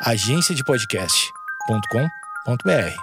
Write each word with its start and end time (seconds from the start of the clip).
agenciadepodcast.com.br. 0.00 2.94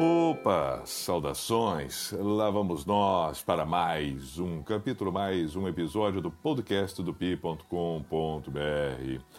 Opa, 0.00 0.82
saudações! 0.84 2.12
Lá 2.18 2.50
vamos 2.50 2.84
nós 2.84 3.40
para 3.40 3.64
mais 3.64 4.40
um 4.40 4.64
capítulo, 4.64 5.12
mais 5.12 5.54
um 5.54 5.68
episódio 5.68 6.20
do 6.20 6.32
podcast 6.32 7.00
do 7.04 7.14
pi.com.br. 7.14 7.62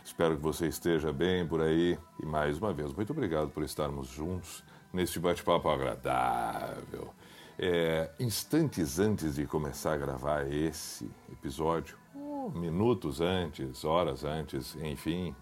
Espero 0.05 0.37
que 0.37 0.41
você 0.41 0.67
esteja 0.67 1.11
bem 1.11 1.45
por 1.45 1.61
aí 1.61 1.99
e 2.23 2.25
mais 2.25 2.57
uma 2.57 2.73
vez, 2.73 2.93
muito 2.93 3.11
obrigado 3.11 3.49
por 3.49 3.63
estarmos 3.63 4.07
juntos 4.07 4.63
neste 4.93 5.19
bate-papo 5.19 5.69
agradável. 5.69 7.13
É, 7.57 8.09
instantes 8.19 9.00
antes 9.00 9.36
de 9.36 9.45
começar 9.45 9.93
a 9.93 9.97
gravar 9.97 10.51
esse 10.51 11.09
episódio, 11.31 11.97
minutos 12.55 13.19
antes, 13.21 13.83
horas 13.83 14.23
antes, 14.23 14.75
enfim, 14.75 15.36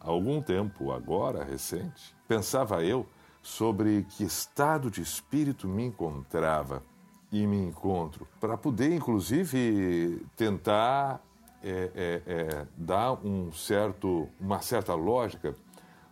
algum 0.00 0.40
tempo 0.40 0.92
agora 0.92 1.44
recente, 1.44 2.16
pensava 2.26 2.82
eu 2.82 3.06
sobre 3.42 4.04
que 4.04 4.24
estado 4.24 4.90
de 4.90 5.00
espírito 5.00 5.68
me 5.68 5.84
encontrava 5.84 6.82
e 7.30 7.46
me 7.46 7.58
encontro, 7.58 8.26
para 8.40 8.56
poder, 8.56 8.94
inclusive, 8.94 10.26
tentar 10.34 11.20
é, 11.62 11.90
é, 11.94 12.22
é, 12.26 12.66
dar 12.76 13.12
um 13.24 13.52
certo, 13.52 14.28
uma 14.40 14.62
certa 14.62 14.94
lógica, 14.94 15.54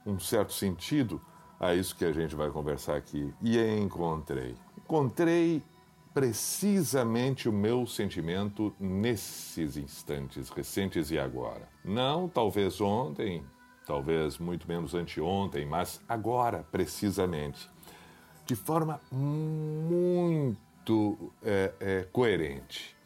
um 0.04 0.18
certo 0.18 0.52
sentido 0.52 1.20
a 1.58 1.74
isso 1.74 1.96
que 1.96 2.04
a 2.04 2.12
gente 2.12 2.34
vai 2.34 2.50
conversar 2.50 2.96
aqui. 2.96 3.32
E 3.42 3.58
encontrei. 3.58 4.54
Encontrei 4.78 5.62
precisamente 6.16 7.48
o 7.48 7.52
meu 7.52 7.86
sentimento 7.86 8.74
nesses 8.80 9.76
instantes 9.76 10.48
recentes 10.48 11.10
e 11.10 11.18
agora. 11.18 11.68
Não 11.84 12.26
talvez 12.26 12.80
ontem, 12.80 13.44
talvez 13.86 14.38
muito 14.38 14.66
menos 14.66 14.94
anteontem, 14.94 15.66
mas 15.66 16.00
agora, 16.08 16.66
precisamente. 16.72 17.68
De 18.46 18.56
forma 18.56 18.98
muito 19.12 20.56
é, 21.42 21.74
é, 21.80 22.08
coerente, 22.10 22.96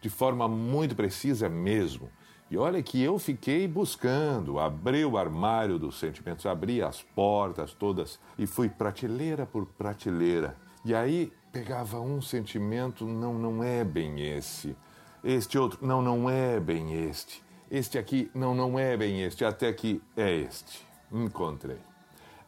de 0.00 0.08
forma 0.08 0.48
muito 0.48 0.96
precisa 0.96 1.48
mesmo. 1.48 2.08
E 2.48 2.56
olha 2.56 2.80
que 2.80 3.02
eu 3.02 3.18
fiquei 3.18 3.66
buscando, 3.66 4.60
abri 4.60 5.04
o 5.04 5.18
armário 5.18 5.80
dos 5.80 5.98
sentimentos, 5.98 6.46
abri 6.46 6.80
as 6.80 7.02
portas 7.02 7.74
todas 7.74 8.20
e 8.38 8.46
fui 8.46 8.68
prateleira 8.68 9.44
por 9.44 9.66
prateleira. 9.66 10.56
E 10.84 10.94
aí 10.94 11.32
pegava 11.50 12.00
um 12.00 12.22
sentimento, 12.22 13.04
não, 13.04 13.34
não 13.34 13.64
é 13.64 13.82
bem 13.82 14.20
esse. 14.20 14.76
Este 15.24 15.58
outro, 15.58 15.84
não, 15.84 16.00
não 16.00 16.30
é 16.30 16.60
bem 16.60 17.08
este. 17.08 17.42
Este 17.68 17.98
aqui, 17.98 18.30
não, 18.32 18.54
não 18.54 18.78
é 18.78 18.96
bem 18.96 19.22
este. 19.22 19.44
Até 19.44 19.72
que 19.72 20.00
é 20.16 20.32
este. 20.32 20.86
Encontrei. 21.10 21.80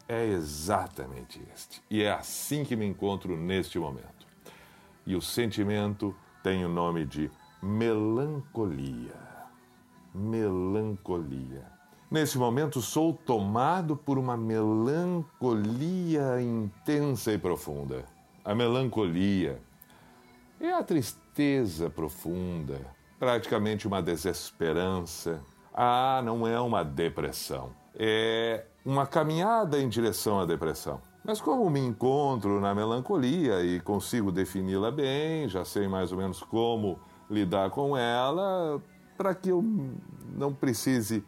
É 0.07 0.25
exatamente 0.25 1.43
este. 1.53 1.83
E 1.91 2.05
é 2.05 2.13
assim 2.13 2.63
que 2.63 2.77
me 2.77 2.87
encontro 2.87 3.37
neste 3.37 3.81
momento. 3.81 4.29
E 5.05 5.17
o 5.17 5.21
sentimento 5.21 6.15
tem 6.41 6.65
o 6.65 6.69
nome 6.69 7.05
de 7.05 7.29
melancolia 7.61 9.38
melancolia. 10.19 11.65
Nesse 12.11 12.37
momento, 12.39 12.81
sou 12.81 13.13
tomado 13.13 13.97
por 13.97 14.19
uma 14.19 14.37
melancolia 14.37 15.23
intensa 16.41 17.33
e 17.33 17.39
profunda. 17.39 18.05
A 18.45 18.55
melancolia 18.55 19.61
é 20.61 20.73
a 20.73 20.83
tristeza 20.83 21.89
profunda, 21.89 22.81
praticamente 23.19 23.87
uma 23.87 24.03
desesperança. 24.03 25.41
Ah, 25.73 26.21
não 26.25 26.47
é 26.47 26.59
uma 26.59 26.83
depressão. 26.83 27.71
É 27.95 28.65
uma 28.85 29.07
caminhada 29.07 29.79
em 29.79 29.89
direção 29.89 30.41
à 30.41 30.47
depressão. 30.47 31.01
Mas 31.23 31.43
como 31.43 31.69
me 31.69 31.81
encontro 31.81 32.59
na 32.59 32.75
melancolia 32.75 33.61
e 33.63 33.81
consigo 33.81 34.33
defini-la 34.33 34.91
bem, 34.91 35.47
já 35.47 35.63
sei 35.63 35.87
mais 35.87 36.11
ou 36.11 36.17
menos 36.17 36.43
como 36.43 36.99
lidar 37.31 37.69
com 37.69 37.95
ela, 37.95 38.83
para 39.19 39.35
que 39.35 39.51
eu 39.51 39.63
não 40.35 40.55
precise 40.55 41.25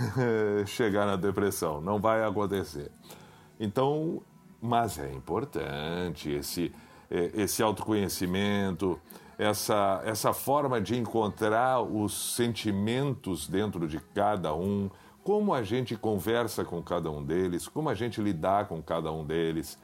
chegar 0.66 1.04
na 1.04 1.16
depressão. 1.16 1.80
Não 1.80 2.00
vai 2.00 2.24
acontecer. 2.24 2.90
Então, 3.58 4.22
mas 4.62 4.98
é 4.98 5.12
importante 5.12 6.30
esse, 6.30 6.72
é, 7.10 7.32
esse 7.34 7.62
autoconhecimento, 7.62 8.98
essa, 9.36 10.00
essa 10.04 10.32
forma 10.32 10.80
de 10.80 10.96
encontrar 10.96 11.82
os 11.82 12.34
sentimentos 12.36 13.48
dentro 13.48 13.88
de 13.88 13.98
cada 14.14 14.54
um, 14.54 14.88
como 15.22 15.52
a 15.52 15.62
gente 15.62 15.96
conversa 15.96 16.64
com 16.64 16.80
cada 16.80 17.10
um 17.10 17.22
deles, 17.22 17.66
como 17.66 17.88
a 17.88 17.94
gente 17.94 18.20
lidar 18.22 18.68
com 18.68 18.80
cada 18.80 19.10
um 19.10 19.24
deles. 19.24 19.76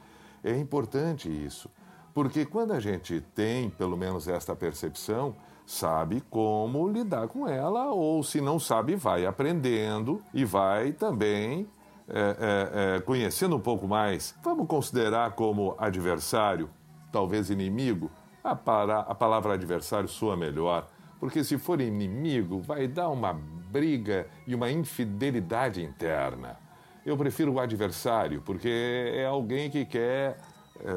É 0.43 0.57
importante 0.57 1.29
isso, 1.29 1.69
porque 2.13 2.45
quando 2.45 2.71
a 2.71 2.79
gente 2.79 3.21
tem 3.35 3.69
pelo 3.69 3.97
menos 3.97 4.27
esta 4.27 4.55
percepção, 4.55 5.35
sabe 5.65 6.21
como 6.29 6.87
lidar 6.87 7.27
com 7.27 7.47
ela, 7.47 7.91
ou 7.91 8.21
se 8.23 8.41
não 8.41 8.59
sabe, 8.59 8.95
vai 8.95 9.25
aprendendo 9.25 10.21
e 10.33 10.43
vai 10.43 10.91
também 10.91 11.67
é, 12.07 12.19
é, 12.19 12.95
é, 12.97 13.01
conhecendo 13.01 13.55
um 13.55 13.59
pouco 13.59 13.87
mais. 13.87 14.35
Vamos 14.43 14.67
considerar 14.67 15.31
como 15.31 15.75
adversário, 15.77 16.69
talvez 17.11 17.49
inimigo. 17.49 18.11
A, 18.43 18.55
para, 18.55 18.99
a 18.99 19.15
palavra 19.15 19.53
adversário 19.53 20.09
soa 20.09 20.35
melhor, 20.35 20.89
porque 21.17 21.43
se 21.45 21.57
for 21.57 21.79
inimigo, 21.79 22.59
vai 22.59 22.87
dar 22.87 23.07
uma 23.07 23.33
briga 23.33 24.27
e 24.45 24.53
uma 24.53 24.69
infidelidade 24.69 25.81
interna. 25.81 26.57
Eu 27.05 27.17
prefiro 27.17 27.53
o 27.53 27.59
adversário, 27.59 28.41
porque 28.41 29.13
é 29.15 29.25
alguém 29.25 29.69
que 29.69 29.85
quer 29.85 30.37
é, 30.79 30.93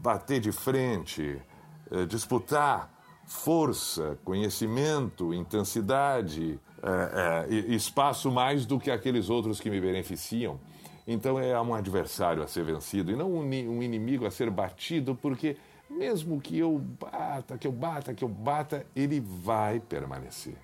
bater 0.00 0.38
de 0.38 0.52
frente, 0.52 1.42
é, 1.90 2.06
disputar 2.06 2.95
força, 3.26 4.16
conhecimento, 4.24 5.34
intensidade, 5.34 6.58
é, 6.82 7.46
é, 7.48 7.54
espaço 7.74 8.30
mais 8.30 8.64
do 8.64 8.78
que 8.78 8.90
aqueles 8.90 9.28
outros 9.28 9.60
que 9.60 9.68
me 9.68 9.80
beneficiam. 9.80 10.60
Então 11.06 11.38
é 11.38 11.60
um 11.60 11.74
adversário 11.74 12.42
a 12.42 12.46
ser 12.46 12.64
vencido 12.64 13.10
e 13.10 13.16
não 13.16 13.32
um, 13.32 13.82
inimigo 13.82 14.26
a 14.26 14.30
ser 14.30 14.50
batido, 14.50 15.14
porque 15.14 15.56
mesmo 15.90 16.40
que 16.40 16.58
eu 16.58 16.78
bata, 16.78 17.58
que 17.58 17.66
eu 17.66 17.72
bata, 17.72 18.14
que 18.14 18.24
eu 18.24 18.28
bata, 18.28 18.86
ele 18.94 19.20
vai 19.20 19.80
permanecer. 19.80 20.56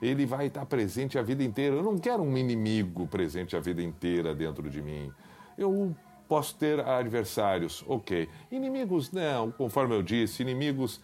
Ele 0.00 0.24
vai 0.24 0.46
estar 0.46 0.64
presente 0.66 1.18
a 1.18 1.22
vida 1.22 1.42
inteira. 1.42 1.76
Eu 1.76 1.82
não 1.82 1.98
quero 1.98 2.22
um 2.22 2.36
inimigo 2.36 3.06
presente 3.06 3.56
a 3.56 3.60
vida 3.60 3.82
inteira 3.82 4.34
dentro 4.34 4.70
de 4.70 4.80
mim. 4.80 5.12
Eu 5.56 5.94
posso 6.28 6.54
ter 6.56 6.78
adversários, 6.80 7.84
ok. 7.88 8.28
Inimigos 8.52 9.10
não, 9.10 9.50
conforme 9.50 9.96
eu 9.96 10.02
disse, 10.02 10.42
inimigos 10.42 11.00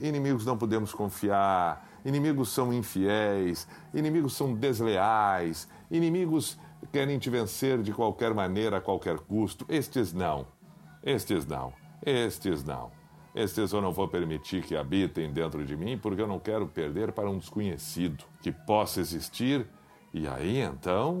inimigos 0.00 0.46
não 0.46 0.56
podemos 0.56 0.92
confiar, 0.92 1.86
inimigos 2.04 2.50
são 2.50 2.72
infiéis, 2.72 3.68
inimigos 3.92 4.34
são 4.34 4.54
desleais, 4.54 5.68
inimigos 5.90 6.58
querem 6.92 7.18
te 7.18 7.28
vencer 7.28 7.82
de 7.82 7.92
qualquer 7.92 8.32
maneira, 8.32 8.78
a 8.78 8.80
qualquer 8.80 9.18
custo. 9.18 9.66
Estes 9.68 10.12
não, 10.12 10.46
estes 11.02 11.46
não, 11.46 11.72
estes 12.04 12.64
não. 12.64 12.90
Estes 13.32 13.72
eu 13.72 13.80
não 13.80 13.92
vou 13.92 14.08
permitir 14.08 14.62
que 14.62 14.76
habitem 14.76 15.32
dentro 15.32 15.64
de 15.64 15.76
mim, 15.76 15.96
porque 15.96 16.20
eu 16.20 16.26
não 16.26 16.40
quero 16.40 16.66
perder 16.66 17.12
para 17.12 17.30
um 17.30 17.38
desconhecido 17.38 18.24
que 18.42 18.50
possa 18.50 19.00
existir 19.00 19.68
e 20.12 20.26
aí 20.26 20.58
então 20.58 21.14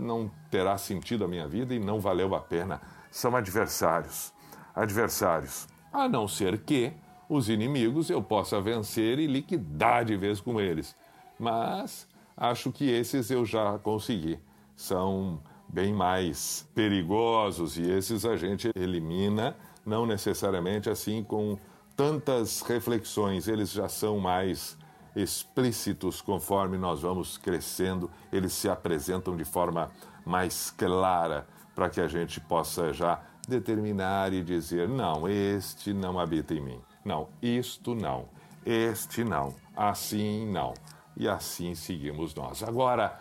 não 0.00 0.28
terá 0.50 0.76
sentido 0.76 1.24
a 1.24 1.28
minha 1.28 1.46
vida 1.46 1.72
e 1.74 1.78
não 1.78 2.00
valeu 2.00 2.34
a 2.34 2.40
pena. 2.40 2.80
São 3.10 3.36
adversários. 3.36 4.32
Adversários. 4.74 5.68
A 5.92 6.08
não 6.08 6.26
ser 6.26 6.58
que 6.58 6.92
os 7.32 7.48
inimigos 7.48 8.10
eu 8.10 8.22
possa 8.22 8.60
vencer 8.60 9.18
e 9.18 9.26
liquidar 9.26 10.04
de 10.04 10.16
vez 10.16 10.38
com 10.38 10.60
eles. 10.60 10.94
Mas 11.38 12.06
acho 12.36 12.70
que 12.70 12.84
esses 12.90 13.30
eu 13.30 13.46
já 13.46 13.78
consegui. 13.78 14.38
São 14.76 15.40
bem 15.66 15.94
mais 15.94 16.68
perigosos 16.74 17.78
e 17.78 17.90
esses 17.90 18.26
a 18.26 18.36
gente 18.36 18.70
elimina, 18.76 19.56
não 19.84 20.04
necessariamente 20.04 20.90
assim 20.90 21.24
com 21.24 21.58
tantas 21.96 22.60
reflexões, 22.60 23.48
eles 23.48 23.72
já 23.72 23.88
são 23.88 24.18
mais 24.18 24.76
explícitos 25.16 26.20
conforme 26.20 26.76
nós 26.76 27.00
vamos 27.00 27.38
crescendo, 27.38 28.10
eles 28.30 28.52
se 28.52 28.68
apresentam 28.68 29.34
de 29.36 29.44
forma 29.44 29.90
mais 30.24 30.70
clara 30.70 31.46
para 31.74 31.88
que 31.88 32.00
a 32.00 32.08
gente 32.08 32.40
possa 32.40 32.92
já 32.92 33.22
determinar 33.48 34.34
e 34.34 34.44
dizer: 34.44 34.86
não, 34.86 35.26
este 35.26 35.94
não 35.94 36.18
habita 36.18 36.52
em 36.52 36.60
mim. 36.60 36.91
Não, 37.04 37.28
isto 37.40 37.94
não, 37.94 38.28
este 38.64 39.24
não, 39.24 39.54
assim 39.76 40.50
não. 40.50 40.74
E 41.16 41.28
assim 41.28 41.74
seguimos 41.74 42.34
nós. 42.34 42.62
Agora, 42.62 43.20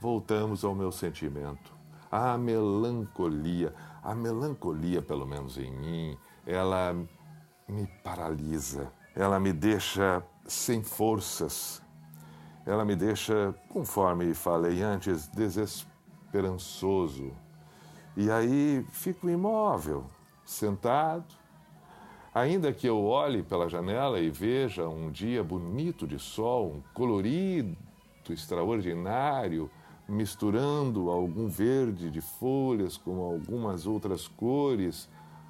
voltamos 0.00 0.64
ao 0.64 0.74
meu 0.74 0.90
sentimento. 0.90 1.76
A 2.10 2.38
melancolia, 2.38 3.74
A 4.02 4.14
melancolia, 4.14 5.02
pelo 5.02 5.26
menos 5.26 5.58
em 5.58 5.70
mim, 5.70 6.16
ela 6.46 6.96
me 7.68 7.86
paralisa, 8.02 8.90
ela 9.14 9.38
me 9.38 9.52
deixa 9.52 10.22
sem 10.46 10.82
forças, 10.82 11.82
ela 12.64 12.84
me 12.84 12.96
deixa, 12.96 13.54
conforme 13.68 14.32
falei 14.32 14.82
antes, 14.82 15.28
desesperançoso. 15.28 17.32
E 18.16 18.30
aí 18.30 18.84
fico 18.90 19.28
imóvel, 19.28 20.06
sentado, 20.44 21.37
ainda 22.34 22.72
que 22.72 22.86
eu 22.86 23.04
olhe 23.04 23.42
pela 23.42 23.68
janela 23.68 24.20
e 24.20 24.30
veja 24.30 24.88
um 24.88 25.10
dia 25.10 25.42
bonito 25.42 26.06
de 26.06 26.18
sol, 26.18 26.72
um 26.72 26.82
colorido 26.94 27.76
extraordinário, 28.28 29.70
misturando 30.08 31.10
algum 31.10 31.48
verde 31.48 32.10
de 32.10 32.20
folhas 32.20 32.96
com 32.96 33.22
algumas 33.22 33.86
outras 33.86 34.28
cores, 34.28 35.08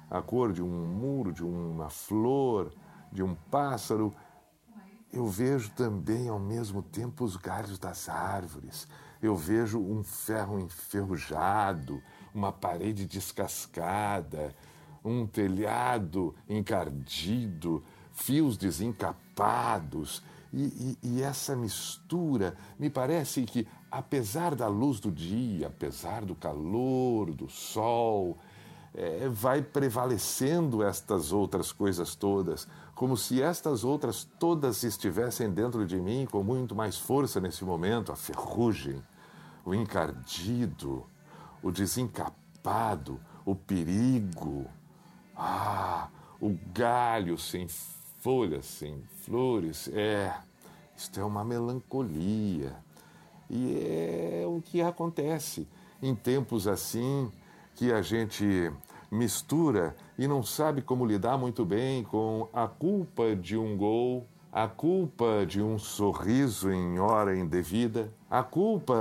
a 0.09 0.21
cor 0.21 0.51
de 0.51 0.61
um 0.61 0.85
muro, 0.85 1.31
de 1.31 1.43
uma 1.43 1.89
flor, 1.89 2.71
de 3.11 3.21
um 3.23 3.35
pássaro, 3.49 4.13
eu 5.11 5.25
vejo 5.25 5.71
também 5.71 6.29
ao 6.29 6.39
mesmo 6.39 6.83
tempo 6.83 7.23
os 7.23 7.35
galhos 7.35 7.79
das 7.79 8.07
árvores. 8.07 8.87
Eu 9.21 9.35
vejo 9.35 9.79
um 9.79 10.03
ferro 10.03 10.59
enferrujado, 10.59 12.01
uma 12.33 12.51
parede 12.51 13.05
descascada, 13.05 14.55
um 15.03 15.25
telhado 15.25 16.35
encardido, 16.47 17.83
fios 18.13 18.57
desencapados. 18.57 20.21
E, 20.51 20.63
e, 20.63 20.97
e, 21.03 21.21
essa 21.21 21.55
mistura 21.55 22.55
me 22.77 22.89
parece 22.89 23.43
que, 23.43 23.67
apesar 23.91 24.55
da 24.55 24.67
luz 24.67 24.99
do 24.99 25.11
dia, 25.11 25.67
apesar 25.67 26.25
do 26.25 26.33
calor, 26.33 27.31
do 27.31 27.47
sol, 27.47 28.37
é, 28.93 29.29
vai 29.29 29.61
prevalecendo 29.61 30.83
estas 30.83 31.31
outras 31.31 31.71
coisas 31.71 32.15
todas, 32.15 32.67
como 32.95 33.15
se 33.15 33.41
estas 33.41 33.83
outras 33.83 34.27
todas 34.39 34.83
estivessem 34.83 35.49
dentro 35.51 35.85
de 35.85 35.97
mim 35.97 36.27
com 36.29 36.43
muito 36.43 36.75
mais 36.75 36.97
força 36.97 37.39
nesse 37.39 37.63
momento 37.63 38.11
a 38.11 38.15
ferrugem, 38.15 39.01
o 39.63 39.73
encardido, 39.73 41.05
o 41.61 41.71
desencapado, 41.71 43.19
o 43.45 43.55
perigo, 43.55 44.65
ah, 45.39 46.09
o 46.41 46.53
galho 46.73 47.37
sem 47.37 47.65
folhas, 48.19 48.65
sem 48.65 49.01
flores. 49.23 49.89
É, 49.93 50.35
isto 50.95 51.17
é 51.17 51.23
uma 51.23 51.45
melancolia. 51.45 52.75
E 53.49 53.79
é 53.81 54.43
o 54.45 54.61
que 54.61 54.81
acontece 54.81 55.65
em 56.03 56.13
tempos 56.13 56.67
assim 56.67 57.31
que 57.73 57.91
a 57.91 58.01
gente 58.01 58.71
mistura 59.09 59.95
e 60.17 60.27
não 60.27 60.43
sabe 60.43 60.81
como 60.81 61.05
lidar 61.05 61.37
muito 61.37 61.65
bem 61.65 62.03
com 62.03 62.47
a 62.53 62.67
culpa 62.67 63.35
de 63.35 63.57
um 63.57 63.75
gol, 63.77 64.27
a 64.51 64.67
culpa 64.67 65.45
de 65.47 65.61
um 65.61 65.79
sorriso 65.79 66.71
em 66.71 66.99
hora 66.99 67.35
indevida, 67.35 68.13
a 68.29 68.43
culpa 68.43 68.95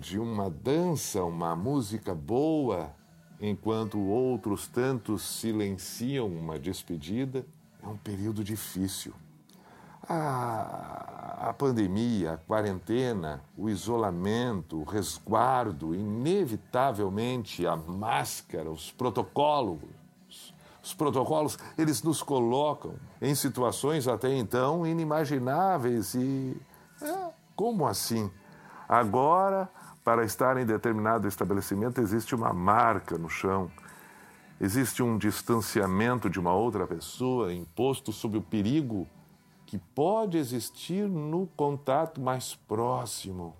de 0.00 0.18
uma 0.18 0.50
dança, 0.50 1.22
uma 1.22 1.54
música 1.54 2.14
boa, 2.14 2.90
enquanto 3.42 4.00
outros 4.00 4.68
tantos 4.68 5.22
silenciam 5.22 6.28
uma 6.28 6.60
despedida. 6.60 7.44
É 7.82 7.86
um 7.88 7.96
período 7.96 8.44
difícil. 8.44 9.12
A, 10.08 11.48
a 11.48 11.52
pandemia, 11.52 12.34
a 12.34 12.36
quarentena, 12.36 13.42
o 13.58 13.68
isolamento, 13.68 14.80
o 14.80 14.84
resguardo, 14.84 15.92
inevitavelmente 15.92 17.66
a 17.66 17.74
máscara, 17.74 18.70
os 18.70 18.92
protocolos, 18.92 19.80
os 20.80 20.94
protocolos, 20.94 21.58
eles 21.76 22.02
nos 22.02 22.22
colocam 22.22 22.94
em 23.20 23.34
situações 23.34 24.06
até 24.06 24.32
então 24.32 24.86
inimagináveis 24.86 26.14
e. 26.14 26.56
É, 27.00 27.30
como 27.56 27.86
assim? 27.86 28.30
Agora, 28.88 29.68
para 30.04 30.24
estar 30.24 30.56
em 30.56 30.66
determinado 30.66 31.28
estabelecimento, 31.28 32.00
existe 32.00 32.34
uma 32.34 32.52
marca 32.52 33.16
no 33.16 33.28
chão, 33.28 33.70
existe 34.60 35.02
um 35.02 35.16
distanciamento 35.16 36.28
de 36.28 36.40
uma 36.40 36.52
outra 36.52 36.86
pessoa 36.86 37.52
imposto 37.52 38.12
sob 38.12 38.38
o 38.38 38.42
perigo 38.42 39.06
que 39.66 39.78
pode 39.78 40.36
existir 40.36 41.08
no 41.08 41.46
contato 41.56 42.20
mais 42.20 42.54
próximo. 42.54 43.56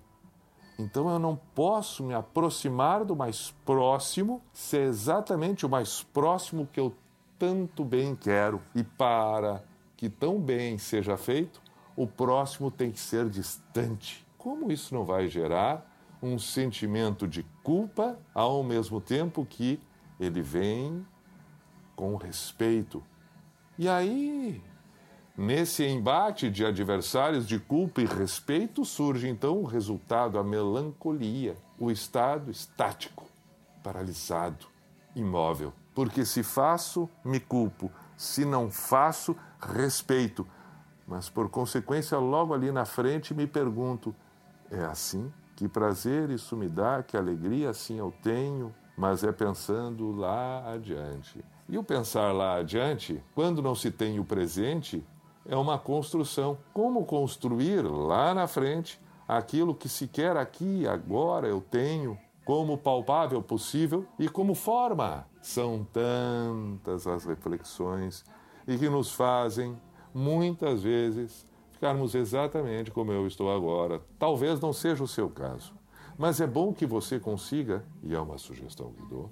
Então 0.77 1.09
eu 1.09 1.19
não 1.19 1.39
posso 1.55 2.03
me 2.03 2.13
aproximar 2.13 3.05
do 3.05 3.15
mais 3.15 3.51
próximo 3.65 4.41
se 4.51 4.77
é 4.77 4.83
exatamente 4.83 5.65
o 5.65 5.69
mais 5.69 6.03
próximo 6.03 6.67
que 6.71 6.79
eu 6.79 6.93
tanto 7.37 7.85
bem 7.85 8.15
quero. 8.15 8.61
E 8.75 8.83
para 8.83 9.63
que 9.95 10.09
tão 10.09 10.39
bem 10.39 10.77
seja 10.77 11.15
feito, 11.15 11.61
o 11.95 12.07
próximo 12.07 12.71
tem 12.71 12.91
que 12.91 12.99
ser 12.99 13.29
distante. 13.29 14.25
Como 14.37 14.71
isso 14.71 14.93
não 14.93 15.05
vai 15.05 15.27
gerar 15.27 15.92
um 16.23 16.39
sentimento 16.39 17.27
de 17.27 17.43
culpa 17.61 18.17
ao 18.33 18.63
mesmo 18.63 19.01
tempo 19.01 19.45
que 19.45 19.79
ele 20.19 20.41
vem 20.41 21.05
com 21.95 22.15
respeito? 22.15 23.03
E 23.77 23.89
aí 23.89 24.61
Nesse 25.35 25.83
embate 25.83 26.47
de 26.47 26.63
adversários 26.63 27.47
de 27.47 27.57
culpa 27.57 28.01
e 28.01 28.05
respeito 28.05 28.85
surge 28.85 29.27
então 29.27 29.57
o 29.57 29.65
resultado, 29.65 30.37
a 30.37 30.43
melancolia, 30.43 31.57
o 31.79 31.89
estado 31.89 32.51
estático, 32.51 33.27
paralisado, 33.81 34.67
imóvel. 35.15 35.73
Porque 35.95 36.23
se 36.23 36.43
faço, 36.43 37.09
me 37.25 37.39
culpo, 37.39 37.91
se 38.15 38.45
não 38.45 38.69
faço, 38.69 39.35
respeito. 39.59 40.47
Mas 41.07 41.29
por 41.29 41.49
consequência, 41.49 42.19
logo 42.19 42.53
ali 42.53 42.71
na 42.71 42.85
frente 42.85 43.33
me 43.33 43.47
pergunto: 43.47 44.15
é 44.69 44.85
assim? 44.85 45.33
Que 45.63 45.69
prazer 45.69 46.29
isso 46.29 46.57
me 46.57 46.67
dá, 46.67 47.01
que 47.01 47.15
alegria 47.15 47.69
assim 47.69 47.97
eu 47.97 48.13
tenho, 48.21 48.75
mas 48.97 49.23
é 49.23 49.31
pensando 49.31 50.11
lá 50.11 50.73
adiante. 50.73 51.41
E 51.69 51.77
o 51.77 51.83
pensar 51.85 52.33
lá 52.33 52.55
adiante, 52.55 53.23
quando 53.33 53.61
não 53.61 53.73
se 53.73 53.89
tem 53.89 54.19
o 54.19 54.25
presente, 54.25 55.01
é 55.45 55.55
uma 55.55 55.79
construção. 55.79 56.57
Como 56.73 57.05
construir 57.05 57.81
lá 57.81 58.33
na 58.33 58.45
frente 58.45 58.99
aquilo 59.25 59.73
que 59.73 59.87
sequer 59.87 60.35
aqui 60.35 60.85
agora 60.85 61.47
eu 61.47 61.61
tenho 61.61 62.19
como 62.43 62.77
palpável 62.77 63.41
possível 63.41 64.05
e 64.19 64.27
como 64.27 64.53
forma? 64.55 65.25
São 65.41 65.87
tantas 65.93 67.07
as 67.07 67.23
reflexões 67.23 68.25
e 68.67 68.77
que 68.77 68.89
nos 68.89 69.13
fazem, 69.13 69.79
muitas 70.13 70.83
vezes, 70.83 71.45
ficarmos 71.83 72.15
exatamente 72.15 72.91
como 72.91 73.11
eu 73.11 73.27
estou 73.27 73.51
agora. 73.51 74.01
Talvez 74.17 74.57
não 74.61 74.71
seja 74.71 75.03
o 75.03 75.07
seu 75.07 75.29
caso, 75.29 75.73
mas 76.17 76.39
é 76.39 76.47
bom 76.47 76.73
que 76.73 76.85
você 76.85 77.19
consiga, 77.19 77.83
e 78.01 78.15
é 78.15 78.19
uma 78.21 78.37
sugestão 78.37 78.93
que 78.93 79.03
dou, 79.09 79.29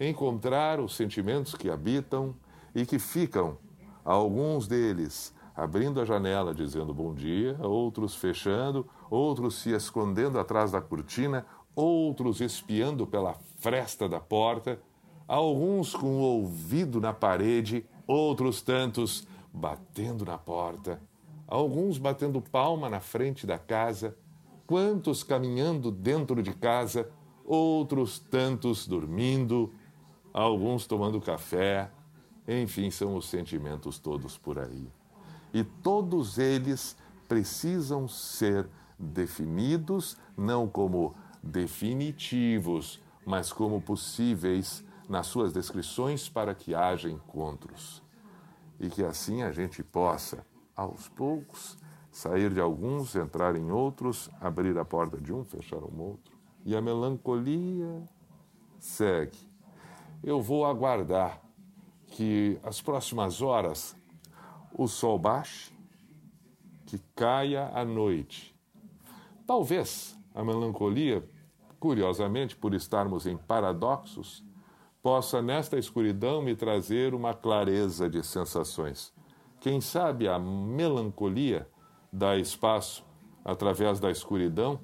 encontrar 0.00 0.80
os 0.80 0.96
sentimentos 0.96 1.54
que 1.54 1.70
habitam 1.70 2.34
e 2.74 2.84
que 2.84 2.98
ficam, 2.98 3.56
alguns 4.04 4.66
deles, 4.66 5.32
abrindo 5.54 6.00
a 6.00 6.04
janela 6.04 6.52
dizendo 6.52 6.92
bom 6.92 7.14
dia, 7.14 7.56
outros 7.60 8.16
fechando, 8.16 8.84
outros 9.08 9.62
se 9.62 9.70
escondendo 9.70 10.40
atrás 10.40 10.72
da 10.72 10.80
cortina, 10.80 11.46
outros 11.72 12.40
espiando 12.40 13.06
pela 13.06 13.34
fresta 13.60 14.08
da 14.08 14.18
porta, 14.18 14.80
alguns 15.28 15.94
com 15.94 16.16
o 16.16 16.20
ouvido 16.20 17.00
na 17.00 17.12
parede, 17.12 17.86
outros 18.08 18.60
tantos 18.60 19.24
batendo 19.52 20.24
na 20.24 20.36
porta, 20.36 21.00
alguns 21.54 21.98
batendo 21.98 22.40
palma 22.40 22.88
na 22.88 23.00
frente 23.00 23.46
da 23.46 23.58
casa, 23.58 24.16
quantos 24.66 25.22
caminhando 25.22 25.90
dentro 25.90 26.42
de 26.42 26.52
casa, 26.54 27.10
outros 27.44 28.18
tantos 28.18 28.86
dormindo, 28.86 29.72
alguns 30.32 30.86
tomando 30.86 31.20
café, 31.20 31.90
enfim, 32.48 32.90
são 32.90 33.16
os 33.16 33.26
sentimentos 33.26 33.98
todos 33.98 34.38
por 34.38 34.58
aí 34.58 34.90
e 35.52 35.62
todos 35.62 36.38
eles 36.38 36.96
precisam 37.28 38.08
ser 38.08 38.68
definidos 38.98 40.16
não 40.36 40.66
como 40.66 41.14
definitivos, 41.42 43.00
mas 43.26 43.52
como 43.52 43.80
possíveis 43.80 44.84
nas 45.08 45.26
suas 45.26 45.52
descrições 45.52 46.28
para 46.28 46.54
que 46.54 46.74
haja 46.74 47.10
encontros. 47.10 48.02
E 48.80 48.88
que 48.88 49.04
assim 49.04 49.42
a 49.42 49.52
gente 49.52 49.82
possa, 49.82 50.44
aos 50.76 51.08
poucos, 51.08 51.76
sair 52.10 52.52
de 52.52 52.60
alguns, 52.60 53.14
entrar 53.16 53.56
em 53.56 53.70
outros, 53.70 54.30
abrir 54.40 54.76
a 54.78 54.84
porta 54.84 55.20
de 55.20 55.32
um, 55.32 55.44
fechar 55.44 55.82
um 55.82 56.00
outro. 56.00 56.36
E 56.64 56.76
a 56.76 56.80
melancolia 56.80 58.02
segue. 58.78 59.38
Eu 60.22 60.40
vou 60.40 60.64
aguardar 60.64 61.40
que 62.06 62.58
as 62.62 62.80
próximas 62.80 63.40
horas 63.40 63.96
o 64.74 64.86
sol 64.86 65.18
baixe, 65.18 65.72
que 66.86 66.98
caia 67.14 67.70
a 67.74 67.84
noite. 67.84 68.54
Talvez 69.46 70.16
a 70.34 70.44
melancolia, 70.44 71.26
curiosamente, 71.78 72.56
por 72.56 72.74
estarmos 72.74 73.26
em 73.26 73.36
paradoxos, 73.36 74.44
possa 75.02 75.42
nesta 75.42 75.78
escuridão 75.78 76.40
me 76.40 76.54
trazer 76.54 77.14
uma 77.14 77.34
clareza 77.34 78.08
de 78.08 78.22
sensações. 78.22 79.12
Quem 79.62 79.80
sabe 79.80 80.26
a 80.26 80.40
melancolia 80.40 81.68
dá 82.12 82.36
espaço, 82.36 83.04
através 83.44 84.00
da 84.00 84.10
escuridão, 84.10 84.80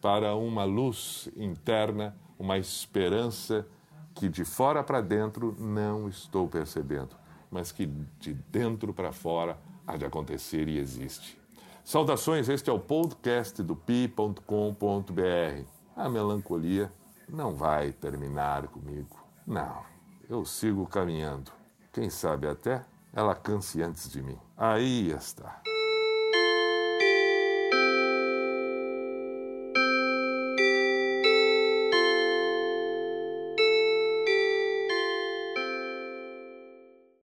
para 0.00 0.36
uma 0.36 0.62
luz 0.62 1.28
interna, 1.36 2.16
uma 2.38 2.56
esperança 2.56 3.66
que 4.14 4.28
de 4.28 4.44
fora 4.44 4.84
para 4.84 5.00
dentro 5.00 5.56
não 5.58 6.08
estou 6.08 6.46
percebendo, 6.46 7.16
mas 7.50 7.72
que 7.72 7.84
de 8.20 8.32
dentro 8.32 8.94
para 8.94 9.10
fora 9.10 9.58
há 9.84 9.96
de 9.96 10.04
acontecer 10.04 10.68
e 10.68 10.78
existe. 10.78 11.36
Saudações, 11.82 12.48
este 12.48 12.70
é 12.70 12.72
o 12.72 12.78
podcast 12.78 13.60
do 13.60 13.74
pi.com.br. 13.74 14.36
A 15.96 16.08
melancolia 16.08 16.92
não 17.28 17.56
vai 17.56 17.90
terminar 17.90 18.68
comigo. 18.68 19.16
Não, 19.44 19.82
eu 20.30 20.44
sigo 20.44 20.86
caminhando. 20.86 21.50
Quem 21.92 22.08
sabe 22.08 22.46
até 22.46 22.84
ela 23.12 23.34
canse 23.34 23.82
antes 23.82 24.10
de 24.10 24.22
mim. 24.22 24.38
Aí 24.56 25.10
está. 25.10 25.60